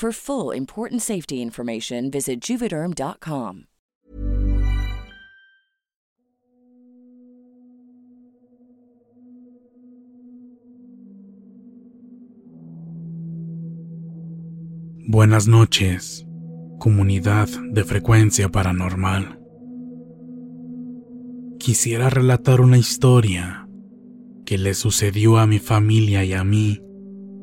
[0.00, 3.66] For full important safety information, visit juvederm.com.
[15.06, 16.24] Buenas noches,
[16.78, 19.38] comunidad de frecuencia paranormal.
[21.58, 23.68] Quisiera relatar una historia
[24.46, 26.80] que le sucedió a mi familia y a mí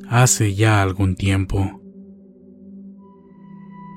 [0.09, 1.83] hace ya algún tiempo.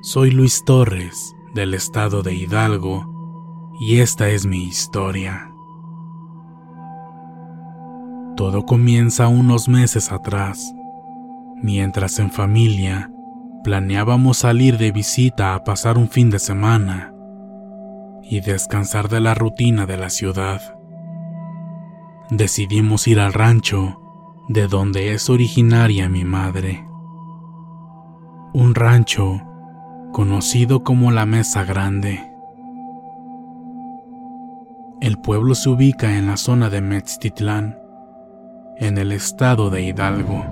[0.03, 5.53] Soy Luis Torres, del estado de Hidalgo, y esta es mi historia.
[8.35, 10.75] Todo comienza unos meses atrás,
[11.63, 13.13] mientras en familia
[13.63, 17.13] planeábamos salir de visita a pasar un fin de semana
[18.23, 20.63] y descansar de la rutina de la ciudad.
[22.31, 24.01] Decidimos ir al rancho
[24.49, 26.87] de donde es originaria mi madre.
[28.55, 29.43] Un rancho
[30.13, 32.21] conocido como la Mesa Grande.
[35.01, 37.79] El pueblo se ubica en la zona de Metztitlán,
[38.77, 40.45] en el estado de Hidalgo.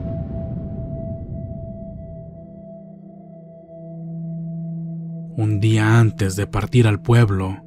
[5.36, 7.62] Un día antes de partir al pueblo,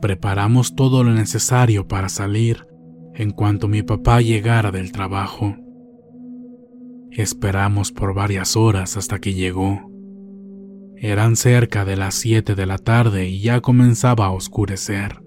[0.00, 2.66] preparamos todo lo necesario para salir
[3.14, 5.56] en cuanto mi papá llegara del trabajo.
[7.10, 9.91] Esperamos por varias horas hasta que llegó.
[11.04, 15.20] Eran cerca de las 7 de la tarde y ya comenzaba a oscurecer.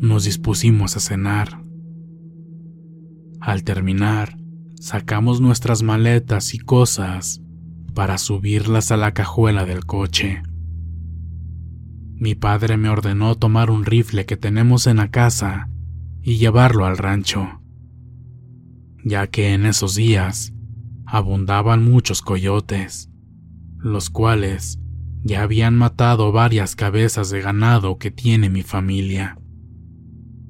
[0.00, 1.62] Nos dispusimos a cenar.
[3.40, 4.36] Al terminar,
[4.80, 7.40] sacamos nuestras maletas y cosas
[7.94, 10.42] para subirlas a la cajuela del coche.
[12.16, 15.70] Mi padre me ordenó tomar un rifle que tenemos en la casa
[16.20, 17.60] y llevarlo al rancho,
[19.04, 20.52] ya que en esos días
[21.06, 23.07] abundaban muchos coyotes,
[23.78, 24.78] los cuales
[25.22, 29.38] ya habían matado varias cabezas de ganado que tiene mi familia.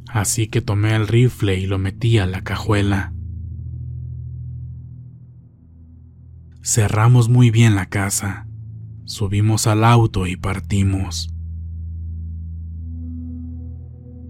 [0.08, 3.12] Así que tomé el rifle y lo metí a la cajuela.
[6.62, 8.46] Cerramos muy bien la casa,
[9.04, 11.32] subimos al auto y partimos.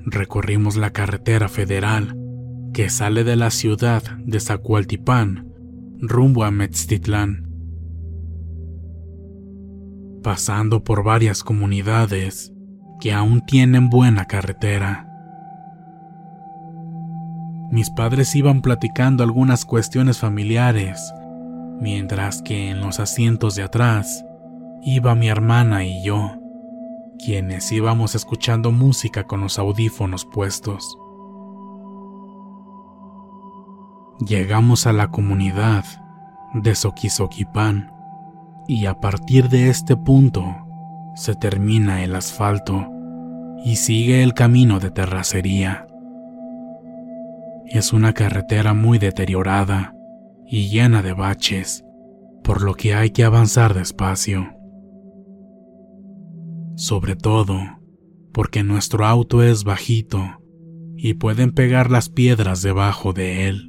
[0.04, 2.16] Recorrimos la carretera federal
[2.72, 5.52] que sale de la ciudad de Zacualtipán
[6.00, 7.47] rumbo a Metztitlán.
[10.22, 12.52] Pasando por varias comunidades
[13.00, 15.06] que aún tienen buena carretera.
[17.70, 21.12] Mis padres iban platicando algunas cuestiones familiares
[21.80, 24.24] mientras que en los asientos de atrás
[24.82, 26.32] iba mi hermana y yo,
[27.24, 30.98] quienes íbamos escuchando música con los audífonos puestos.
[34.26, 35.84] Llegamos a la comunidad
[36.54, 37.92] de Soquisoquipán
[38.68, 40.44] y a partir de este punto
[41.16, 42.86] se termina el asfalto
[43.64, 45.86] y sigue el camino de terracería.
[47.66, 49.94] Es una carretera muy deteriorada
[50.46, 51.82] y llena de baches,
[52.44, 54.54] por lo que hay que avanzar despacio.
[56.76, 57.58] Sobre todo,
[58.32, 60.42] porque nuestro auto es bajito
[60.96, 63.67] y pueden pegar las piedras debajo de él.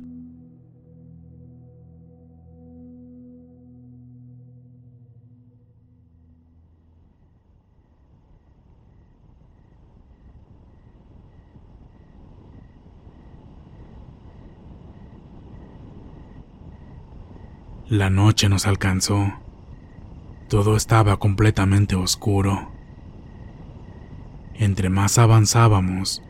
[17.90, 19.34] La noche nos alcanzó.
[20.48, 22.72] Todo estaba completamente oscuro.
[24.54, 26.22] Entre más avanzábamos,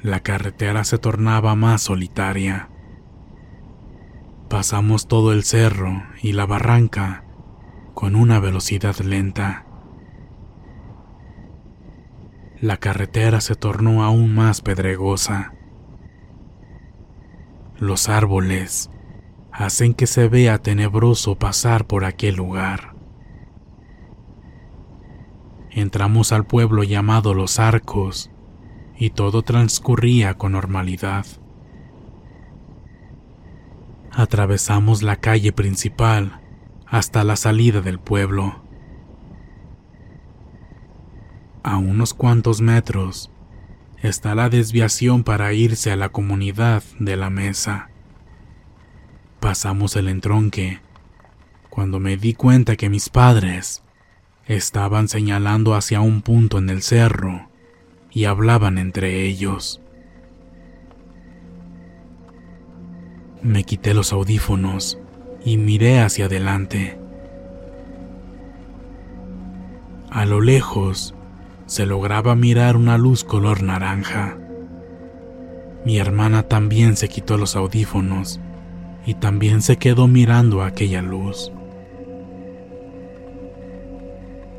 [0.00, 2.70] la carretera se tornaba más solitaria.
[4.48, 7.24] Pasamos todo el cerro y la barranca
[7.92, 9.66] con una velocidad lenta.
[12.58, 15.52] La carretera se tornó aún más pedregosa.
[17.78, 18.88] Los árboles
[19.52, 22.94] hacen que se vea tenebroso pasar por aquel lugar.
[25.70, 28.30] Entramos al pueblo llamado Los Arcos
[28.96, 31.26] y todo transcurría con normalidad.
[34.10, 36.40] Atravesamos la calle principal
[36.86, 38.62] hasta la salida del pueblo.
[41.62, 43.30] A unos cuantos metros
[44.02, 47.91] está la desviación para irse a la comunidad de la mesa.
[49.52, 50.80] Pasamos el entronque
[51.68, 53.82] cuando me di cuenta que mis padres
[54.46, 57.50] estaban señalando hacia un punto en el cerro
[58.10, 59.82] y hablaban entre ellos.
[63.42, 64.98] Me quité los audífonos
[65.44, 66.98] y miré hacia adelante.
[70.10, 71.14] A lo lejos
[71.66, 74.38] se lograba mirar una luz color naranja.
[75.84, 78.40] Mi hermana también se quitó los audífonos
[79.06, 81.52] y también se quedó mirando aquella luz.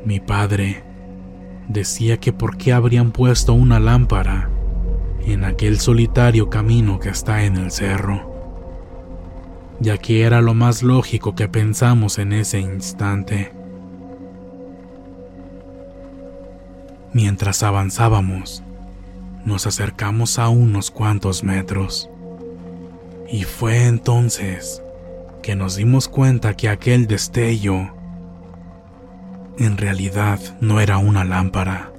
[0.04, 0.82] Mi padre
[1.68, 4.50] decía que por qué habrían puesto una lámpara
[5.26, 8.34] en aquel solitario camino que está en el cerro
[9.80, 13.52] ya que era lo más lógico que pensamos en ese instante.
[17.12, 18.62] Mientras avanzábamos,
[19.44, 22.10] nos acercamos a unos cuantos metros.
[23.28, 24.82] Y fue entonces
[25.42, 27.94] que nos dimos cuenta que aquel destello
[29.58, 31.92] en realidad no era una lámpara.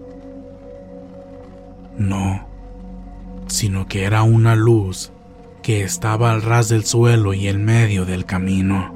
[1.98, 2.48] No,
[3.48, 5.12] sino que era una luz
[5.62, 8.94] que estaba al ras del suelo y en medio del camino.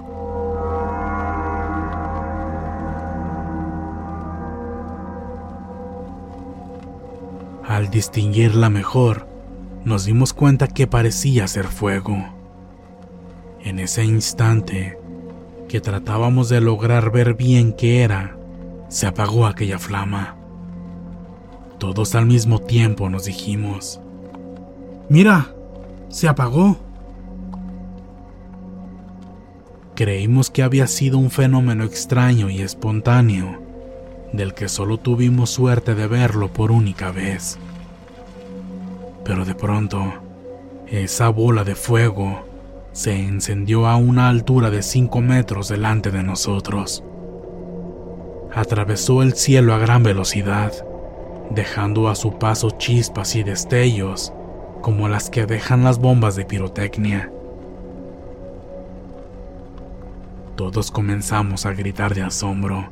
[7.65, 9.28] Al distinguirla mejor,
[9.85, 12.17] nos dimos cuenta que parecía ser fuego.
[13.61, 14.97] En ese instante,
[15.67, 18.37] que tratábamos de lograr ver bien qué era,
[18.89, 20.35] se apagó aquella flama.
[21.77, 24.01] Todos al mismo tiempo nos dijimos,
[25.09, 25.53] Mira,
[26.09, 26.77] se apagó.
[29.95, 33.61] Creímos que había sido un fenómeno extraño y espontáneo,
[34.33, 37.57] del que solo tuvimos suerte de verlo por única vez.
[39.29, 40.11] Pero de pronto,
[40.87, 42.45] esa bola de fuego
[42.93, 47.03] se encendió a una altura de 5 metros delante de nosotros.
[48.51, 50.73] Atravesó el cielo a gran velocidad,
[51.51, 54.33] dejando a su paso chispas y destellos
[54.81, 57.31] como las que dejan las bombas de pirotecnia.
[60.55, 62.89] Todos comenzamos a gritar de asombro.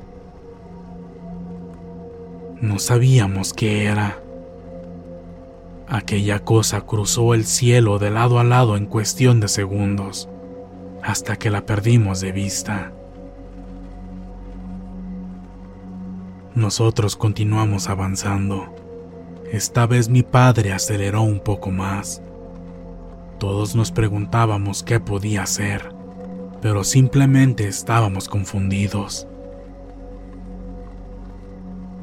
[2.62, 4.20] No sabíamos qué era.
[5.88, 10.30] Aquella cosa cruzó el cielo de lado a lado en cuestión de segundos,
[11.02, 12.92] hasta que la perdimos de vista.
[16.56, 18.78] Nosotros continuamos avanzando
[19.52, 22.22] esta vez mi padre aceleró un poco más.
[23.40, 25.94] Todos nos preguntábamos qué podía hacer,
[26.62, 29.26] pero simplemente estábamos confundidos.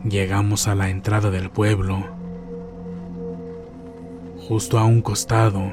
[0.05, 2.24] Llegamos a la entrada del pueblo.
[4.49, 5.73] Justo a un costado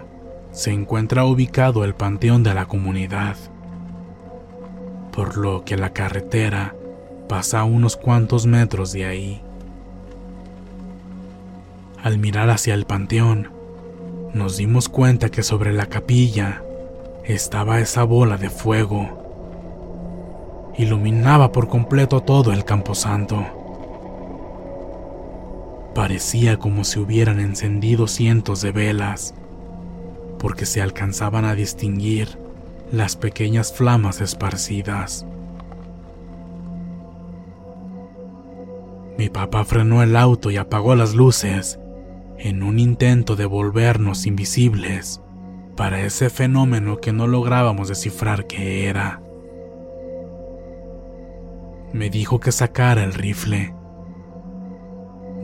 [0.51, 3.35] se encuentra ubicado el panteón de la comunidad,
[5.11, 6.73] por lo que la carretera
[7.27, 9.41] pasa a unos cuantos metros de ahí.
[12.01, 13.49] Al mirar hacia el panteón,
[14.33, 16.63] nos dimos cuenta que sobre la capilla
[17.25, 20.71] estaba esa bola de fuego.
[20.77, 23.60] Iluminaba por completo todo el camposanto.
[25.93, 29.33] Parecía como si hubieran encendido cientos de velas,
[30.39, 32.37] porque se alcanzaban a distinguir
[32.91, 35.25] las pequeñas flamas esparcidas.
[39.17, 41.79] Mi papá frenó el auto y apagó las luces
[42.37, 45.21] en un intento de volvernos invisibles
[45.75, 49.21] para ese fenómeno que no lográbamos descifrar qué era.
[51.93, 53.73] Me dijo que sacara el rifle.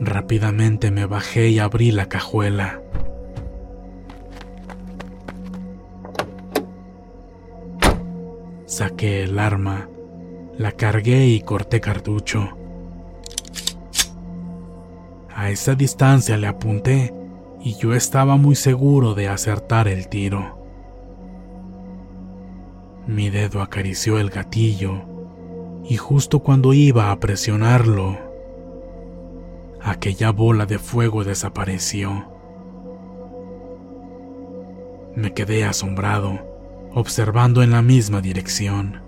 [0.00, 2.80] Rápidamente me bajé y abrí la cajuela.
[8.66, 9.88] Saqué el arma,
[10.56, 12.56] la cargué y corté cartucho.
[15.34, 17.12] A esa distancia le apunté
[17.60, 20.58] y yo estaba muy seguro de acertar el tiro.
[23.06, 25.02] Mi dedo acarició el gatillo
[25.88, 28.27] y justo cuando iba a presionarlo,
[29.90, 32.30] aquella bola de fuego desapareció.
[35.14, 36.38] Me quedé asombrado,
[36.94, 39.02] observando en la misma dirección.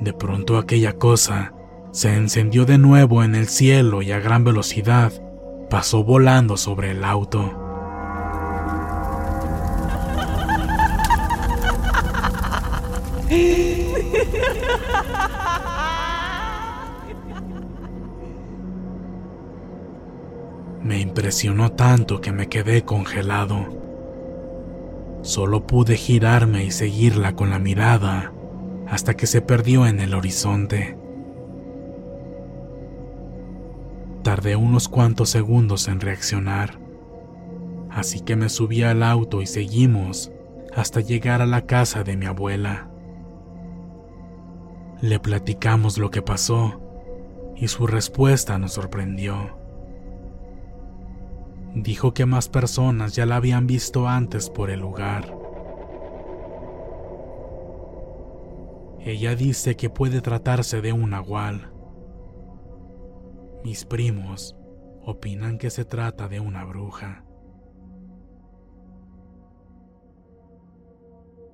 [0.00, 1.52] De pronto aquella cosa
[1.92, 5.12] se encendió de nuevo en el cielo y a gran velocidad
[5.68, 7.56] pasó volando sobre el auto.
[21.20, 23.66] Me impresionó tanto que me quedé congelado.
[25.20, 28.32] Solo pude girarme y seguirla con la mirada
[28.88, 30.96] hasta que se perdió en el horizonte.
[34.22, 36.78] Tardé unos cuantos segundos en reaccionar,
[37.90, 40.32] así que me subí al auto y seguimos
[40.74, 42.88] hasta llegar a la casa de mi abuela.
[45.02, 46.80] Le platicamos lo que pasó
[47.56, 49.59] y su respuesta nos sorprendió.
[51.74, 55.36] Dijo que más personas ya la habían visto antes por el lugar.
[58.98, 61.72] Ella dice que puede tratarse de un nahual.
[63.64, 64.56] Mis primos
[65.02, 67.24] opinan que se trata de una bruja.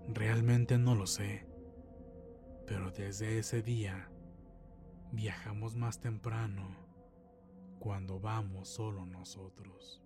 [0.09, 1.47] Realmente no lo sé,
[2.67, 4.11] pero desde ese día
[5.13, 6.77] viajamos más temprano
[7.79, 10.06] cuando vamos solo nosotros.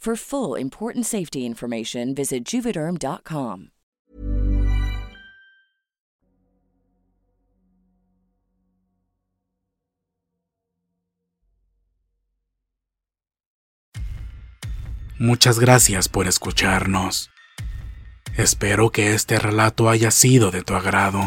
[0.00, 3.68] For full important safety information, visit juvederm.com.
[15.18, 17.28] Muchas gracias por escucharnos.
[18.38, 21.20] Espero que este relato haya sido de tu agrado.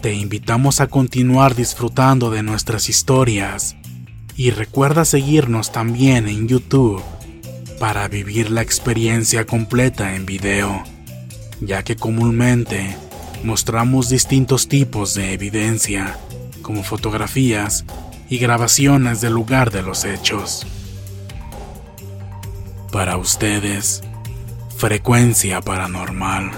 [0.00, 3.76] Te invitamos a continuar disfrutando de nuestras historias
[4.34, 7.04] y recuerda seguirnos también en YouTube
[7.82, 10.84] para vivir la experiencia completa en video,
[11.60, 12.96] ya que comúnmente
[13.42, 16.16] mostramos distintos tipos de evidencia,
[16.62, 17.84] como fotografías
[18.28, 20.64] y grabaciones del lugar de los hechos.
[22.92, 24.02] Para ustedes,
[24.76, 26.52] frecuencia paranormal.